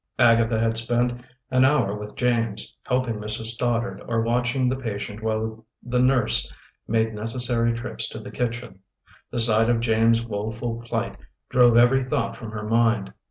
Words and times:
Agatha 0.17 0.59
had 0.59 0.75
spent 0.77 1.13
an 1.51 1.63
hour 1.63 1.95
with 1.95 2.15
James, 2.15 2.73
helping 2.87 3.19
Mrs. 3.19 3.51
Stoddard, 3.53 4.01
or 4.07 4.21
watching 4.23 4.67
the 4.67 4.75
patient 4.75 5.21
while 5.21 5.63
the 5.83 5.99
nurse 6.01 6.51
made 6.87 7.09
many 7.13 7.21
necessary 7.21 7.71
trips 7.73 8.09
to 8.09 8.17
the 8.17 8.31
kitchen. 8.31 8.79
The 9.29 9.37
sight 9.37 9.69
of 9.69 9.79
James's 9.79 10.25
woeful 10.25 10.81
plight 10.81 11.17
drove 11.49 11.77
every 11.77 12.01
thought 12.01 12.35
from 12.35 12.49
her 12.49 12.63
mind. 12.67 13.13